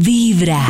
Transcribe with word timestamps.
Vibra. 0.00 0.60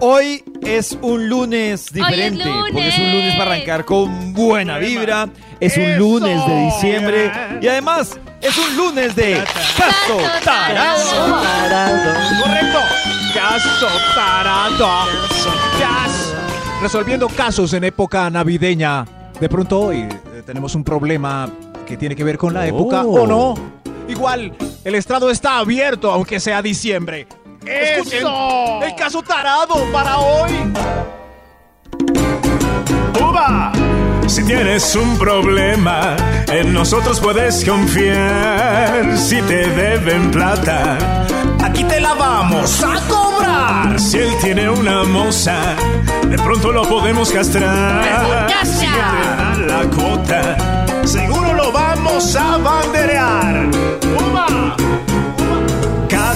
Hoy 0.00 0.42
es 0.62 0.96
un 1.02 1.28
lunes 1.28 1.92
diferente, 1.92 2.44
lunes. 2.44 2.62
porque 2.72 2.88
es 2.88 2.98
un 2.98 3.12
lunes 3.12 3.34
para 3.36 3.54
arrancar 3.54 3.84
con 3.84 4.32
buena 4.32 4.78
vibra, 4.78 5.28
es 5.58 5.76
un 5.76 5.96
lunes 5.98 6.46
de 6.46 6.64
diciembre 6.66 7.32
y 7.60 7.66
además 7.66 8.18
es 8.40 8.56
un 8.56 8.76
lunes 8.76 9.16
de 9.16 9.42
Caso 9.76 10.18
Tarado. 10.44 11.42
Correcto. 12.42 12.78
Caso 13.34 13.86
tarado. 14.14 14.88
Cas- 15.78 16.34
Resolviendo 16.80 17.28
casos 17.28 17.72
en 17.72 17.84
época 17.84 18.30
navideña. 18.30 19.04
De 19.40 19.48
pronto 19.48 19.80
hoy 19.80 19.98
eh, 20.00 20.42
tenemos 20.46 20.74
un 20.76 20.84
problema 20.84 21.48
que 21.86 21.96
tiene 21.96 22.14
que 22.14 22.22
ver 22.24 22.38
con 22.38 22.54
la 22.54 22.66
época 22.66 23.02
Oh. 23.04 23.22
o 23.22 23.26
no. 23.26 23.54
Igual, 24.08 24.52
el 24.84 24.94
estrado 24.94 25.28
está 25.30 25.58
abierto 25.58 26.10
aunque 26.12 26.40
sea 26.40 26.62
diciembre. 26.62 27.26
Escuchen 27.68 28.26
El 28.82 28.94
caso 28.94 29.22
tarado 29.22 29.84
para 29.92 30.18
hoy. 30.18 30.52
Uva. 33.20 33.72
Si 34.26 34.42
tienes 34.44 34.94
un 34.94 35.18
problema, 35.18 36.16
en 36.48 36.72
nosotros 36.72 37.20
puedes 37.20 37.64
confiar. 37.64 39.16
Si 39.18 39.40
te 39.42 39.68
deben 39.68 40.30
plata, 40.30 41.26
aquí 41.62 41.84
te 41.84 42.00
la 42.00 42.14
vamos 42.14 42.82
a 42.82 43.00
cobrar. 43.08 44.00
Si 44.00 44.18
él 44.18 44.30
tiene 44.40 44.70
una 44.70 45.04
moza, 45.04 45.76
de 46.26 46.38
pronto 46.38 46.72
lo 46.72 46.82
podemos 46.82 47.30
castrar. 47.30 48.04
Si 48.64 48.86
no 48.86 48.92
te 48.92 49.28
dan 49.36 49.66
la 49.66 49.82
cuota, 49.94 51.06
seguro 51.06 51.52
lo 51.52 51.72
vamos 51.72 52.34
a 52.36 52.56
banderear. 52.58 53.66
Uva. 54.30 54.76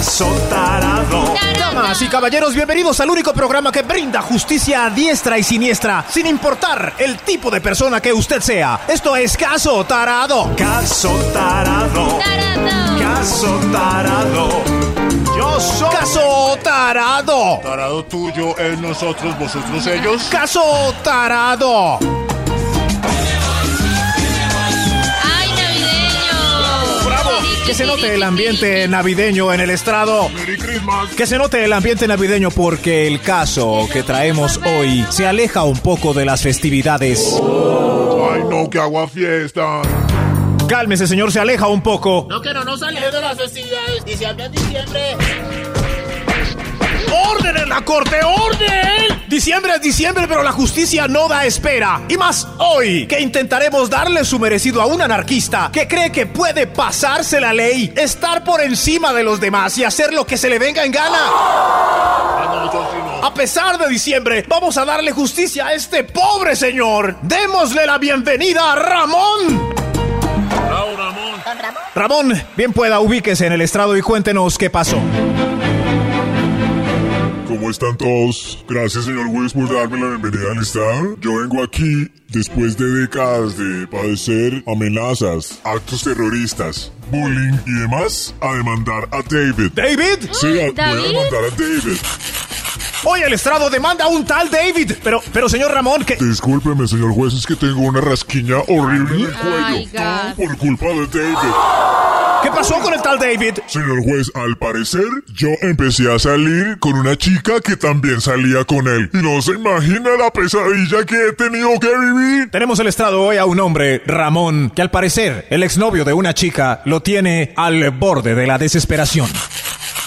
Caso 0.02 0.26
tarado. 0.50 1.32
Damas 1.56 2.02
y 2.02 2.08
caballeros, 2.08 2.56
bienvenidos 2.56 2.98
al 2.98 3.08
único 3.08 3.32
programa 3.32 3.70
que 3.70 3.82
brinda 3.82 4.20
justicia 4.20 4.86
a 4.86 4.90
diestra 4.90 5.38
y 5.38 5.44
siniestra, 5.44 6.04
sin 6.10 6.26
importar 6.26 6.94
el 6.98 7.18
tipo 7.18 7.52
de 7.52 7.60
persona 7.60 8.00
que 8.00 8.12
usted 8.12 8.40
sea. 8.40 8.80
Esto 8.88 9.14
es 9.14 9.36
Caso 9.36 9.84
Tarado. 9.84 10.56
Caso 10.56 11.08
tarado. 11.32 12.18
Tarado. 12.18 12.98
Caso 12.98 13.60
tarado. 13.70 14.64
Yo 15.36 15.60
soy. 15.60 15.94
Caso 15.94 16.58
Tarado. 16.64 17.60
Tarado 17.62 18.04
tuyo 18.06 18.58
es 18.58 18.80
nosotros, 18.80 19.38
vosotros 19.38 19.86
ellos. 19.86 20.24
Caso 20.32 20.92
Tarado. 21.04 22.00
Que 27.66 27.74
se 27.74 27.86
note 27.86 28.14
el 28.14 28.22
ambiente 28.22 28.86
navideño 28.88 29.52
en 29.52 29.60
el 29.60 29.70
estrado. 29.70 30.28
Merry 30.30 30.58
Christmas. 30.58 31.10
Que 31.14 31.26
se 31.26 31.38
note 31.38 31.64
el 31.64 31.72
ambiente 31.72 32.08
navideño 32.08 32.50
porque 32.50 33.06
el 33.06 33.20
caso 33.20 33.88
que 33.92 34.02
traemos 34.02 34.60
hoy 34.64 35.06
se 35.10 35.26
aleja 35.26 35.62
un 35.62 35.78
poco 35.78 36.12
de 36.12 36.24
las 36.24 36.42
festividades. 36.42 37.40
Ay, 37.40 38.42
no, 38.48 38.68
que 38.68 38.78
agua 38.78 39.08
fiesta. 39.08 39.82
Cálmese, 40.68 41.06
señor, 41.06 41.30
se 41.30 41.38
aleja 41.38 41.68
un 41.68 41.82
poco. 41.82 42.26
No 42.28 42.40
quiero 42.40 42.64
no 42.64 42.76
salir 42.76 43.02
de 43.10 43.20
las 43.20 43.36
festividades. 43.36 44.04
Diciembre 44.04 44.46
es 44.46 44.52
diciembre. 44.52 45.16
¡Orden 47.72 47.72
en 47.72 47.72
la 47.72 47.84
corte! 47.84 48.20
¡Orden! 48.22 49.22
Diciembre 49.28 49.72
es 49.76 49.80
diciembre, 49.80 50.26
pero 50.28 50.42
la 50.42 50.52
justicia 50.52 51.08
no 51.08 51.26
da 51.26 51.46
espera. 51.46 52.02
Y 52.08 52.16
más 52.16 52.46
hoy, 52.58 53.06
que 53.06 53.20
intentaremos 53.20 53.88
darle 53.88 54.24
su 54.24 54.38
merecido 54.38 54.82
a 54.82 54.86
un 54.86 55.00
anarquista 55.00 55.70
que 55.72 55.88
cree 55.88 56.12
que 56.12 56.26
puede 56.26 56.66
pasarse 56.66 57.40
la 57.40 57.54
ley, 57.54 57.92
estar 57.96 58.44
por 58.44 58.60
encima 58.60 59.14
de 59.14 59.22
los 59.22 59.40
demás 59.40 59.78
y 59.78 59.84
hacer 59.84 60.12
lo 60.12 60.26
que 60.26 60.36
se 60.36 60.50
le 60.50 60.58
venga 60.58 60.84
en 60.84 60.92
gana. 60.92 61.18
Ah. 61.18 63.20
A 63.22 63.32
pesar 63.32 63.78
de 63.78 63.88
diciembre, 63.88 64.44
vamos 64.48 64.76
a 64.76 64.84
darle 64.84 65.12
justicia 65.12 65.68
a 65.68 65.72
este 65.72 66.04
pobre 66.04 66.56
señor. 66.56 67.16
Démosle 67.22 67.86
la 67.86 67.98
bienvenida 67.98 68.72
a 68.72 68.76
Ramón. 68.76 69.72
Bravo, 70.68 70.96
Ramón. 70.96 71.32
Ramón, 71.94 72.42
bien 72.56 72.72
pueda, 72.72 73.00
ubíquese 73.00 73.46
en 73.46 73.52
el 73.52 73.62
estrado 73.62 73.96
y 73.96 74.02
cuéntenos 74.02 74.58
qué 74.58 74.68
pasó. 74.68 74.98
¿Cómo 77.52 77.68
están 77.70 77.96
todos? 77.98 78.64
Gracias, 78.66 79.04
señor 79.04 79.26
juez, 79.26 79.52
por 79.52 79.68
darme 79.70 80.00
la 80.00 80.16
bienvenida 80.16 80.52
al 80.52 80.62
estado. 80.62 81.18
Yo 81.20 81.36
vengo 81.36 81.62
aquí 81.62 82.10
después 82.28 82.78
de 82.78 82.86
décadas 82.86 83.58
de 83.58 83.86
padecer 83.88 84.64
amenazas, 84.66 85.60
actos 85.62 86.02
terroristas, 86.02 86.90
bullying 87.10 87.58
y 87.66 87.72
demás, 87.72 88.34
a 88.40 88.54
demandar 88.54 89.06
a 89.12 89.20
David. 89.28 89.70
¿David? 89.74 90.30
Sí, 90.32 90.46
a- 90.46 90.50
voy 90.50 90.60
a 90.60 90.72
¿David? 90.72 91.02
demandar 91.08 91.44
a 91.44 91.50
David. 91.50 91.98
Hoy 93.04 93.20
el 93.20 93.32
estrado 93.34 93.68
demanda 93.68 94.04
a 94.04 94.08
un 94.08 94.24
tal 94.24 94.48
David. 94.50 94.92
Pero, 95.04 95.20
pero 95.32 95.48
señor 95.50 95.72
Ramón, 95.72 96.04
que... 96.04 96.16
Discúlpeme, 96.16 96.88
señor 96.88 97.12
juez, 97.12 97.34
es 97.34 97.44
que 97.46 97.54
tengo 97.56 97.80
una 97.80 98.00
rasquiña 98.00 98.56
horrible 98.66 99.24
en 99.24 99.30
el 99.30 99.34
Ay, 99.36 99.74
cuello. 99.74 99.90
gas. 99.92 100.34
Por 100.36 100.56
culpa 100.56 100.86
de 100.86 101.06
David. 101.06 101.52
¿Qué 102.42 102.50
pasó 102.50 102.80
con 102.80 102.92
el 102.92 103.00
tal 103.00 103.18
David? 103.18 103.58
Señor 103.66 104.02
juez, 104.02 104.30
al 104.34 104.56
parecer 104.56 105.04
yo 105.32 105.48
empecé 105.62 106.12
a 106.12 106.18
salir 106.18 106.78
con 106.80 106.94
una 106.94 107.16
chica 107.16 107.60
que 107.60 107.76
también 107.76 108.20
salía 108.20 108.64
con 108.64 108.88
él. 108.88 109.10
Y 109.12 109.18
no 109.18 109.40
se 109.40 109.52
imagina 109.52 110.10
la 110.18 110.30
pesadilla 110.30 111.04
que 111.06 111.28
he 111.28 111.32
tenido 111.34 111.68
que 111.78 111.88
vivir. 111.88 112.50
Tenemos 112.50 112.78
el 112.80 112.88
estrado 112.88 113.22
hoy 113.22 113.36
a 113.36 113.44
un 113.44 113.60
hombre, 113.60 114.02
Ramón, 114.06 114.72
que 114.74 114.82
al 114.82 114.90
parecer 114.90 115.46
el 115.50 115.62
exnovio 115.62 116.04
de 116.04 116.12
una 116.12 116.34
chica 116.34 116.82
lo 116.84 117.00
tiene 117.00 117.52
al 117.56 117.90
borde 117.90 118.34
de 118.34 118.46
la 118.46 118.58
desesperación. 118.58 119.28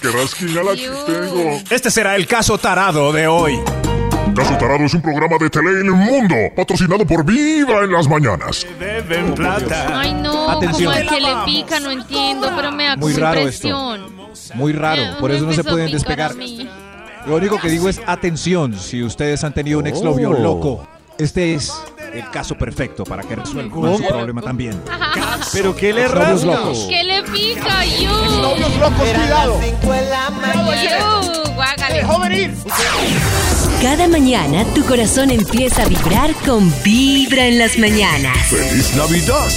Qué 0.02 0.12
rasquiña 0.12 0.62
la 0.64 0.76
que 0.76 0.90
tengo. 1.06 1.62
Este 1.70 1.90
será 1.90 2.16
el 2.16 2.28
caso 2.28 2.58
tarado 2.58 3.14
de 3.14 3.28
hoy. 3.28 3.60
Caso 4.36 4.58
Tarado 4.58 4.84
es 4.86 4.94
un 4.94 5.02
programa 5.02 5.38
de 5.40 5.50
tele 5.50 5.70
en 5.82 5.86
el 5.88 5.92
mundo, 5.94 6.36
patrocinado 6.56 7.06
por 7.06 7.24
Viva 7.26 7.84
en 7.84 7.92
las 7.94 8.08
mañanas. 8.08 8.66
Deben 8.80 9.34
plata. 9.34 10.00
Ay, 10.00 10.14
no, 10.14 10.50
Atención. 10.50 10.94
como 10.94 11.04
el 11.04 11.08
que 11.10 11.22
le 11.22 11.36
pica, 11.46 11.80
no 11.80 11.92
entiendo, 11.92 12.52
pero 12.56 12.72
me 12.72 12.84
da 12.86 12.96
Muy 12.98 13.14
raro 13.14 13.40
impresión. 13.42 14.02
Muy 14.56 14.74
raro, 14.74 15.02
por 15.20 15.30
me 15.32 15.38
eso 15.38 15.46
no 15.46 15.54
se 15.54 15.64
pueden 15.64 15.92
despegar. 15.92 16.36
Lo 17.26 17.36
único 17.38 17.60
que 17.60 17.70
digo 17.70 17.88
es 17.90 18.02
atención, 18.06 18.78
si 18.78 19.02
ustedes 19.04 19.44
han 19.44 19.54
tenido 19.54 19.80
un 19.80 19.88
exnovio 19.88 20.32
Oh. 20.32 20.34
loco, 20.40 20.88
este 21.18 21.54
es 21.56 21.74
el 22.14 22.30
caso 22.30 22.56
perfecto 22.56 23.04
para 23.06 23.24
que 23.24 23.36
resuelvan 23.38 23.98
su 23.98 24.04
problema 24.06 24.42
también. 24.42 24.80
Pero 25.54 25.76
¿qué 25.76 25.94
le 25.94 26.04
Exnovios 26.04 26.44
rasga? 26.44 26.56
locos. 26.60 26.86
¿Qué 26.90 27.04
le 27.04 27.24
pica? 27.24 27.86
¡Yu! 27.86 28.10
Novios 28.42 28.78
locos, 28.78 29.10
cuidado. 29.10 29.60
¡Guágale! 31.56 31.96
Dejó 31.96 32.20
venir. 32.20 32.54
Cada 33.82 34.08
mañana 34.08 34.66
tu 34.74 34.84
corazón 34.84 35.32
empieza 35.32 35.84
a 35.84 35.88
vibrar 35.88 36.34
con 36.46 36.72
Vibra 36.84 37.48
en 37.48 37.60
las 37.60 37.78
mañanas. 37.78 38.38
¡Feliz 38.48 38.96
Navidad! 38.96 39.48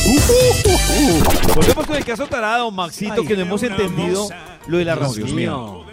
Volvemos 1.54 1.86
con 1.86 1.96
el 1.96 2.04
caso 2.04 2.26
tarado, 2.26 2.70
Maxito, 2.70 3.24
que 3.24 3.34
no 3.34 3.42
hemos 3.42 3.62
entendido 3.62 4.28
lo 4.66 4.78
de 4.78 4.84
la 4.84 4.96
No, 4.96 5.12
Dios 5.12 5.32
mío. 5.32 5.84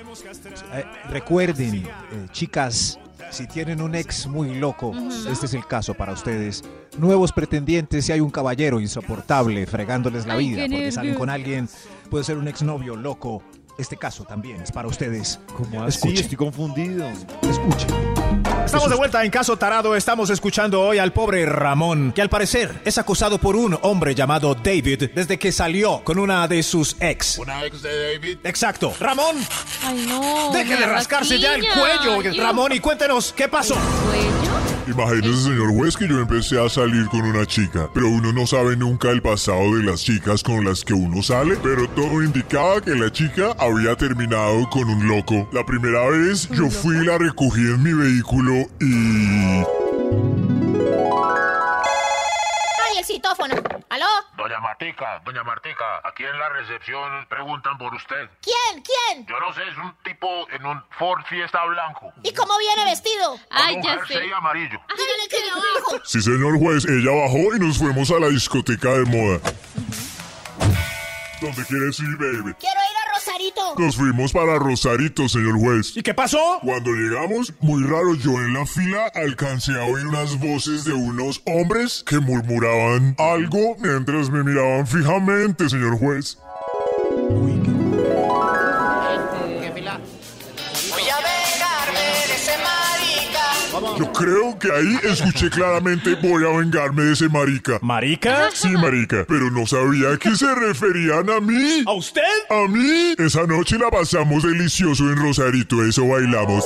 Eh, 0.73 0.85
recuerden, 1.09 1.75
eh, 1.75 1.87
chicas, 2.31 2.99
si 3.31 3.47
tienen 3.47 3.81
un 3.81 3.95
ex 3.95 4.27
muy 4.27 4.55
loco, 4.55 4.93
este 5.29 5.45
es 5.45 5.53
el 5.53 5.65
caso 5.65 5.93
para 5.93 6.13
ustedes. 6.13 6.63
Nuevos 6.97 7.31
pretendientes, 7.31 8.05
si 8.05 8.11
hay 8.11 8.19
un 8.19 8.29
caballero 8.31 8.79
insoportable 8.79 9.65
fregándoles 9.65 10.25
la 10.25 10.35
Ay, 10.35 10.49
vida 10.49 10.61
porque 10.69 10.91
salen 10.91 11.15
con 11.15 11.29
alguien, 11.29 11.67
puede 12.09 12.23
ser 12.23 12.37
un 12.37 12.47
exnovio 12.47 12.95
loco. 12.95 13.43
Este 13.77 13.97
caso 13.97 14.23
también 14.23 14.61
es 14.61 14.71
para 14.71 14.87
ustedes. 14.87 15.39
¿Cómo 15.57 15.83
así? 15.83 15.97
Escuchen, 15.97 16.17
Estoy 16.17 16.37
confundido. 16.37 17.09
escuchen. 17.41 17.89
Estamos 18.65 18.89
de 18.89 18.95
vuelta 18.95 19.23
en 19.23 19.29
Caso 19.29 19.57
Tarado. 19.57 19.95
Estamos 19.95 20.29
escuchando 20.29 20.81
hoy 20.81 20.97
al 20.97 21.11
pobre 21.13 21.45
Ramón, 21.45 22.11
que 22.13 22.21
al 22.21 22.29
parecer 22.29 22.81
es 22.85 22.97
acosado 22.97 23.37
por 23.37 23.55
un 23.55 23.77
hombre 23.81 24.15
llamado 24.15 24.55
David 24.55 25.11
desde 25.13 25.37
que 25.37 25.51
salió 25.51 26.01
con 26.03 26.17
una 26.19 26.47
de 26.47 26.63
sus 26.63 26.95
ex. 26.99 27.37
Una 27.37 27.63
ex 27.65 27.81
de 27.81 28.13
David. 28.13 28.37
Exacto. 28.43 28.93
Ramón, 28.99 29.35
Ay, 29.83 30.05
no. 30.07 30.51
deje 30.53 30.77
de 30.77 30.85
rascarse 30.87 31.37
ya 31.39 31.53
el 31.55 31.65
cuello. 31.67 32.41
Ramón, 32.41 32.71
y 32.73 32.79
cuéntenos 32.79 33.33
qué 33.33 33.47
pasó. 33.49 33.75
¿Cuello? 33.75 34.64
Imagínese, 34.87 35.43
señor 35.43 35.73
juez, 35.75 35.97
que 35.97 36.07
yo 36.07 36.19
empecé 36.19 36.63
a 36.63 36.69
salir 36.69 37.07
con 37.07 37.21
una 37.21 37.45
chica, 37.45 37.89
pero 37.93 38.07
uno 38.07 38.31
no 38.31 38.45
sabe 38.45 38.75
nunca 38.77 39.09
el 39.09 39.21
pasado 39.21 39.75
de 39.75 39.83
las 39.83 40.03
chicas 40.03 40.43
con 40.43 40.63
las 40.63 40.83
que 40.83 40.93
uno 40.93 41.23
sale, 41.23 41.57
pero 41.63 41.89
todo 41.89 42.23
indicaba 42.23 42.81
que 42.81 42.95
la 42.95 43.11
chica 43.11 43.55
había 43.57 43.95
terminado 43.95 44.69
con 44.69 44.89
un 44.89 45.07
loco. 45.07 45.47
La 45.51 45.65
primera 45.65 46.07
vez 46.09 46.47
yo 46.49 46.69
fui 46.69 46.97
y 46.97 47.05
la 47.05 47.17
recogí 47.17 47.61
en 47.61 47.83
mi 47.83 47.93
vehículo 47.93 48.53
y... 48.79 49.84
citófono. 53.15 53.55
¿Aló? 53.89 54.05
Doña 54.35 54.59
Martica, 54.59 55.21
doña 55.23 55.43
Martica, 55.43 56.01
aquí 56.03 56.23
en 56.25 56.37
la 56.37 56.49
recepción 56.49 57.25
preguntan 57.29 57.77
por 57.77 57.93
usted. 57.93 58.29
¿Quién? 58.41 58.83
¿Quién? 58.83 59.25
Yo 59.25 59.39
no 59.39 59.53
sé, 59.53 59.61
es 59.69 59.77
un 59.77 59.95
tipo 60.03 60.49
en 60.51 60.65
un 60.65 60.83
Ford 60.97 61.23
Fiesta 61.29 61.63
blanco. 61.65 62.11
¿Y 62.23 62.33
cómo 62.33 62.57
viene 62.57 62.83
vestido? 62.85 63.37
Ay, 63.49 63.75
con 63.75 63.81
un 63.81 63.83
ya 63.83 63.93
jersey 64.05 64.27
sé. 64.29 64.33
amarillo. 64.35 64.79
Dígale 64.89 65.27
que 65.29 65.41
de 65.41 65.49
abajo. 65.51 66.01
Sí, 66.03 66.21
señor 66.21 66.57
juez, 66.59 66.85
ella 66.85 67.11
bajó 67.11 67.55
y 67.55 67.59
nos 67.59 67.77
fuimos 67.77 68.11
a 68.11 68.19
la 68.19 68.27
discoteca 68.27 68.89
de 68.89 69.05
moda. 69.05 69.39
¿Dónde 71.41 71.63
quieres 71.65 71.99
ir, 71.99 72.17
baby? 72.17 72.53
Quiero 72.59 72.79
ir 72.91 72.94
Rosarito 73.45 73.79
Nos 73.79 73.95
fuimos 73.95 74.31
para 74.31 74.57
Rosarito, 74.57 75.29
señor 75.29 75.59
juez. 75.59 75.95
¿Y 75.95 76.01
qué 76.01 76.13
pasó? 76.13 76.59
Cuando 76.61 76.91
llegamos, 76.91 77.53
muy 77.61 77.83
raro, 77.83 78.15
yo 78.15 78.31
en 78.31 78.53
la 78.53 78.65
fila 78.65 79.11
alcancé 79.13 79.73
a 79.73 79.83
oír 79.85 80.07
unas 80.07 80.39
voces 80.39 80.83
de 80.85 80.93
unos 80.93 81.41
hombres 81.45 82.03
que 82.07 82.19
murmuraban 82.19 83.15
algo 83.19 83.75
mientras 83.79 84.29
me 84.29 84.43
miraban 84.43 84.87
fijamente, 84.87 85.69
señor 85.69 85.97
juez. 85.97 86.37
Yo 93.97 94.11
creo 94.11 94.59
que 94.59 94.71
ahí 94.71 94.99
escuché 95.03 95.49
claramente 95.49 96.15
voy 96.15 96.43
a 96.43 96.57
vengarme 96.57 97.03
de 97.03 97.13
ese 97.13 97.29
marica. 97.29 97.79
¿Marica? 97.81 98.49
Sí, 98.53 98.69
marica, 98.69 99.25
pero 99.27 99.49
no 99.49 99.65
sabía 99.65 100.17
que 100.17 100.35
se 100.35 100.53
referían 100.53 101.29
a 101.29 101.39
mí. 101.39 101.83
¿A 101.87 101.93
usted? 101.93 102.21
A 102.49 102.67
mí. 102.67 103.15
Esa 103.17 103.47
noche 103.47 103.77
la 103.77 103.89
pasamos 103.89 104.43
delicioso 104.43 105.03
en 105.03 105.15
Rosarito, 105.15 105.83
eso 105.85 106.07
bailamos. 106.07 106.65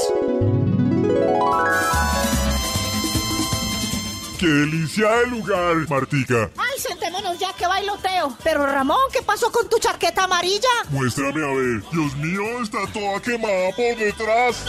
¡Qué 4.39 4.47
delicia 4.47 5.11
de 5.17 5.27
lugar, 5.27 5.75
Martica! 5.89 6.49
Ay, 6.57 6.79
sentémonos 6.79 7.37
ya 7.37 7.51
que 7.53 7.67
bailoteo. 7.67 8.37
Pero 8.41 8.65
Ramón, 8.65 8.97
¿qué 9.11 9.21
pasó 9.21 9.51
con 9.51 9.67
tu 9.67 9.77
chaqueta 9.79 10.23
amarilla? 10.23 10.69
Muéstrame 10.89 11.43
a 11.43 11.53
ver. 11.53 11.83
Dios 11.91 12.15
mío, 12.15 12.63
está 12.63 12.87
toda 12.93 13.21
quemada 13.21 13.69
por 13.75 13.97
detrás. 13.97 14.63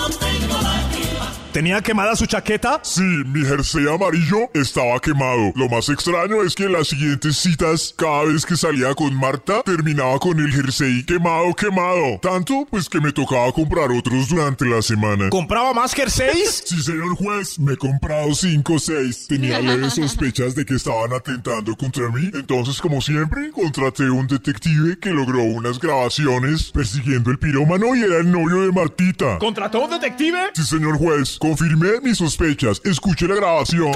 ¿Tenía 1.53 1.83
quemada 1.83 2.15
su 2.15 2.27
chaqueta? 2.27 2.79
Sí, 2.85 3.03
mi 3.03 3.45
jersey 3.45 3.85
amarillo 3.89 4.49
estaba 4.55 5.01
quemado. 5.01 5.51
Lo 5.57 5.69
más 5.69 5.89
extraño 5.89 6.45
es 6.45 6.55
que 6.55 6.65
en 6.65 6.75
las 6.75 6.87
siguientes 6.87 7.39
citas, 7.39 7.93
cada 7.97 8.23
vez 8.27 8.47
que 8.47 8.57
salía 8.57 8.95
con 8.95 9.13
Marta, 9.17 9.61
terminaba 9.65 10.17
con 10.21 10.39
el 10.39 10.53
jersey 10.53 11.05
quemado, 11.05 11.53
quemado. 11.57 12.21
Tanto, 12.23 12.69
pues 12.71 12.89
que 12.89 13.01
me 13.01 13.11
tocaba 13.11 13.51
comprar 13.51 13.91
otros 13.91 14.29
durante 14.29 14.65
la 14.65 14.81
semana. 14.81 15.29
¿Compraba 15.31 15.75
más 15.75 15.93
jerseys? 15.93 16.63
Sí, 16.71 16.81
señor 16.83 17.17
juez, 17.17 17.59
me 17.59 17.73
he 17.73 17.77
comprado 17.77 18.33
cinco 18.33 18.75
o 18.75 18.79
seis. 18.79 19.27
Tenía 19.27 19.61
leves 19.61 19.95
sospechas 19.95 20.55
de 20.55 20.65
que 20.65 20.75
estaban 20.75 21.13
atentando 21.13 21.75
contra 21.77 22.09
mí. 22.11 22.31
Entonces, 22.33 22.81
como 22.81 23.01
siempre, 23.01 23.51
contraté 23.51 24.09
un 24.09 24.29
detective 24.29 24.97
que 25.01 25.11
logró 25.11 25.43
unas 25.43 25.81
grabaciones 25.81 26.71
persiguiendo 26.71 27.33
el 27.33 27.41
pirómano 27.41 27.97
y 27.97 28.03
era 28.03 28.19
el 28.19 28.31
novio 28.31 28.63
de 28.63 28.71
Martita. 28.71 29.39
¿Contrató 29.41 29.85
un 29.85 29.91
detective? 29.91 30.39
Sí, 30.55 30.63
señor 30.63 30.97
juez, 30.97 31.40
confirmé 31.41 32.01
mis 32.03 32.19
sospechas. 32.19 32.81
Escuche 32.85 33.27
la 33.27 33.35
grabación. 33.35 33.95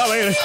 A 0.00 0.08
ver. 0.08 0.36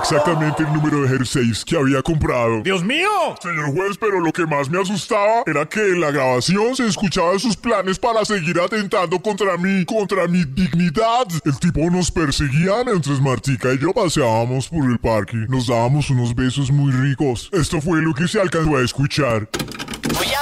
Exactamente 0.00 0.62
el 0.62 0.72
número 0.72 1.02
de 1.02 1.08
jerseys 1.08 1.64
que 1.64 1.76
había 1.76 2.02
comprado. 2.02 2.62
¡Dios 2.62 2.82
mío! 2.82 3.08
Señor 3.42 3.72
juez, 3.72 3.98
pero 3.98 4.20
lo 4.20 4.32
que 4.32 4.46
más 4.46 4.70
me 4.70 4.80
asustaba 4.80 5.42
era 5.46 5.66
que 5.66 5.80
en 5.80 6.00
la 6.00 6.10
grabación 6.10 6.74
se 6.74 6.86
escuchaban 6.86 7.38
sus 7.38 7.56
planes 7.56 7.98
para 7.98 8.24
seguir 8.24 8.58
atentando 8.58 9.20
contra 9.20 9.56
mí, 9.56 9.84
contra 9.84 10.26
mi 10.26 10.44
dignidad. 10.44 11.26
El 11.44 11.58
tipo 11.58 11.80
nos 11.90 12.10
perseguía 12.10 12.82
mientras 12.84 13.20
Martica 13.20 13.72
y 13.74 13.78
yo 13.78 13.92
paseábamos 13.92 14.68
por 14.68 14.90
el 14.90 14.98
parque. 14.98 15.36
Nos 15.48 15.66
dábamos 15.66 16.08
unos 16.10 16.34
besos 16.34 16.70
muy 16.70 16.92
ricos. 16.92 17.50
Esto 17.52 17.80
fue 17.80 18.00
lo 18.00 18.14
que 18.14 18.26
se 18.26 18.40
alcanzó 18.40 18.76
a 18.76 18.82
escuchar. 18.82 19.48
Voy 20.14 20.26
a 20.26 20.39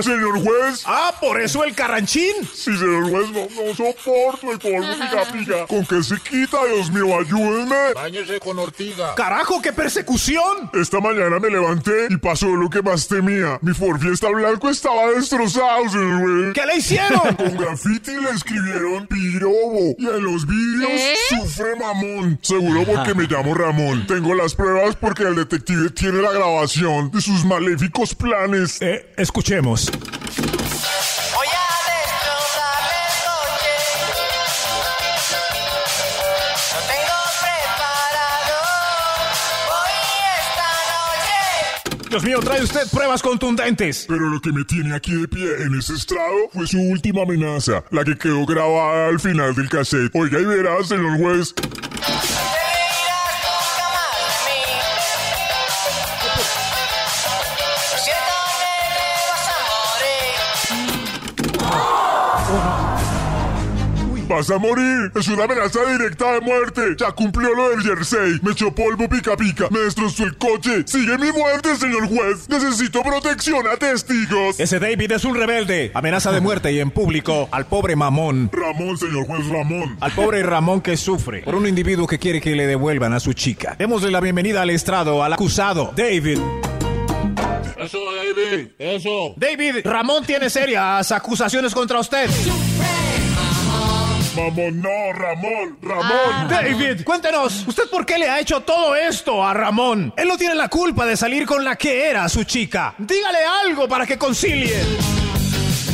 pica, 0.00 0.02
señor 0.02 0.40
juez. 0.42 0.82
Ah, 0.86 1.14
por 1.20 1.40
eso 1.40 1.64
el 1.64 1.74
carranchín. 1.74 2.34
Sí, 2.54 2.76
señor 2.76 3.10
juez, 3.10 3.30
no, 3.30 3.40
no 3.62 3.74
soporto 3.74 4.52
el 4.52 4.58
polvo 4.58 4.86
pica 4.94 5.32
pica. 5.32 5.66
¿Con 5.66 5.86
qué 5.86 6.02
se 6.02 6.16
quita, 6.16 6.64
Dios 6.66 6.90
mío? 6.90 7.18
Ayúdenme. 7.18 7.94
Báñese 7.94 8.40
con 8.40 8.58
ortiga. 8.58 9.14
¡Carajo, 9.14 9.60
qué 9.62 9.72
persecución! 9.72 10.70
Esta 10.74 11.00
mañana 11.00 11.38
me 11.38 11.50
levanté 11.50 12.06
y 12.10 12.16
pasó 12.16 12.48
lo 12.48 12.68
que 12.70 12.82
más 12.82 13.08
temía. 13.08 13.58
Mi 13.62 13.74
Ford 13.74 14.00
Fiesta 14.00 14.28
blanco 14.28 14.68
estaba 14.68 15.10
destrozado, 15.10 15.88
señor 15.88 16.20
juez. 16.20 16.54
¿Qué 16.54 16.66
le 16.66 16.76
hicieron? 16.76 17.34
Con 17.36 17.56
graffiti 17.56 18.12
le 18.12 18.30
escribieron 18.30 19.06
pirobo 19.06 19.94
y 19.98 20.06
en 20.06 20.24
los 20.24 20.46
vídeos 20.46 20.90
¿Qué? 20.90 21.36
sufre 21.36 21.76
mamón. 21.76 22.38
Seguro 22.42 22.84
porque 22.84 23.14
me 23.14 23.24
llamo 23.24 23.54
Ramón. 23.54 24.06
Tengo 24.06 24.34
las 24.34 24.54
pruebas 24.54 24.96
porque 24.96 25.24
el 25.24 25.36
detective 25.36 25.90
tiene 25.90 26.22
la 26.22 26.32
grabación 26.32 27.10
de 27.10 27.20
sus 27.20 27.44
maléficos 27.44 28.14
planes. 28.14 28.80
Eh, 28.80 29.12
escuchemos. 29.16 29.89
Dios 42.10 42.24
mío, 42.24 42.40
trae 42.40 42.60
usted 42.60 42.88
pruebas 42.90 43.22
contundentes. 43.22 44.04
Pero 44.08 44.28
lo 44.28 44.40
que 44.40 44.50
me 44.50 44.64
tiene 44.64 44.96
aquí 44.96 45.14
de 45.14 45.28
pie 45.28 45.46
en 45.62 45.78
ese 45.78 45.94
estrado 45.94 46.50
fue 46.52 46.66
su 46.66 46.80
última 46.80 47.22
amenaza, 47.22 47.84
la 47.92 48.04
que 48.04 48.18
quedó 48.18 48.44
grabada 48.46 49.06
al 49.06 49.20
final 49.20 49.54
del 49.54 49.68
cassette. 49.68 50.10
Oiga 50.14 50.40
y 50.40 50.44
verás, 50.44 50.88
señor 50.88 51.16
juez. 51.18 51.54
Vas 64.30 64.48
a 64.50 64.58
morir. 64.58 65.10
Es 65.14 65.28
una 65.28 65.44
amenaza 65.44 65.80
directa 65.92 66.32
de 66.34 66.40
muerte. 66.40 66.80
Ya 66.96 67.10
cumplió 67.12 67.52
lo 67.54 67.70
del 67.70 67.82
jersey. 67.82 68.38
Me 68.42 68.52
echó 68.52 68.72
polvo 68.72 69.08
pica 69.08 69.36
pica. 69.36 69.66
Me 69.70 69.80
destrozó 69.80 70.24
el 70.24 70.36
coche. 70.36 70.84
Sigue 70.86 71.18
mi 71.18 71.32
muerte, 71.32 71.76
señor 71.76 72.08
juez. 72.08 72.48
Necesito 72.48 73.02
protección 73.02 73.66
a 73.66 73.76
testigos. 73.76 74.58
Ese 74.58 74.78
David 74.78 75.12
es 75.12 75.24
un 75.24 75.34
rebelde. 75.34 75.90
Amenaza 75.94 76.30
de 76.30 76.40
muerte 76.40 76.72
y 76.72 76.78
en 76.78 76.90
público 76.90 77.48
al 77.50 77.66
pobre 77.66 77.96
mamón. 77.96 78.50
Ramón, 78.52 78.96
señor 78.96 79.26
juez 79.26 79.46
Ramón. 79.48 79.96
Al 80.00 80.12
pobre 80.12 80.42
Ramón 80.42 80.80
que 80.80 80.96
sufre 80.96 81.42
por 81.42 81.56
un 81.56 81.66
individuo 81.66 82.06
que 82.06 82.18
quiere 82.18 82.40
que 82.40 82.54
le 82.54 82.66
devuelvan 82.66 83.12
a 83.12 83.20
su 83.20 83.32
chica. 83.32 83.74
Démosle 83.78 84.10
la 84.10 84.20
bienvenida 84.20 84.62
al 84.62 84.70
estrado, 84.70 85.24
al 85.24 85.32
acusado, 85.32 85.92
David. 85.96 86.38
Eso, 87.78 87.98
David. 88.14 88.68
Eso. 88.78 89.34
David, 89.36 89.76
Ramón 89.84 90.24
tiene 90.24 90.50
serias 90.50 91.10
acusaciones 91.10 91.74
contra 91.74 91.98
usted. 91.98 92.28
Mamón, 94.40 94.80
no, 94.80 95.12
Ramón, 95.12 95.76
Ramón. 95.82 96.48
David, 96.48 97.04
cuéntenos, 97.04 97.66
¿usted 97.66 97.82
por 97.90 98.06
qué 98.06 98.18
le 98.18 98.26
ha 98.26 98.40
hecho 98.40 98.60
todo 98.60 98.96
esto 98.96 99.44
a 99.44 99.52
Ramón? 99.52 100.14
Él 100.16 100.28
no 100.28 100.38
tiene 100.38 100.54
la 100.54 100.68
culpa 100.68 101.04
de 101.04 101.14
salir 101.14 101.44
con 101.44 101.62
la 101.62 101.76
que 101.76 102.08
era 102.08 102.26
su 102.30 102.44
chica. 102.44 102.94
Dígale 102.96 103.38
algo 103.66 103.86
para 103.86 104.06
que 104.06 104.16
concilie. 104.16 104.82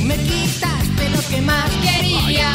Me 0.04 0.16
quitaste 0.16 1.08
lo 1.08 1.28
que 1.28 1.42
más 1.42 1.68
quería. 1.82 2.52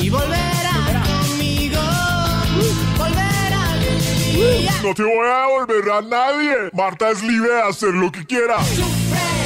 Y 0.00 0.10
volverá 0.10 1.04
conmigo. 1.06 1.80
Volverá 2.96 3.72
alegría. 3.74 4.72
No 4.82 4.92
te 4.92 5.02
voy 5.04 5.26
a 5.28 5.46
devolver 5.46 5.90
a 5.92 6.00
nadie. 6.02 6.56
Marta 6.72 7.10
es 7.10 7.22
libre 7.22 7.52
de 7.52 7.62
hacer 7.62 7.90
lo 7.90 8.10
que 8.10 8.26
quiera. 8.26 8.56
Quítenme 8.58 9.37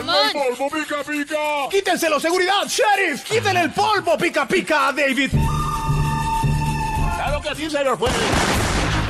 El 0.00 0.56
polvo 0.56 0.70
pica 0.70 1.02
pica. 1.04 1.68
Quítenselo, 1.70 2.18
seguridad, 2.18 2.66
sheriff. 2.66 3.22
Quítenle 3.24 3.60
el 3.60 3.70
polvo, 3.70 4.16
pica 4.16 4.46
pica 4.48 4.88
a 4.88 4.92
David. 4.92 5.30
Claro 7.16 7.40
que 7.42 7.54
sí, 7.54 7.70
señor 7.70 7.98
juez. 7.98 8.14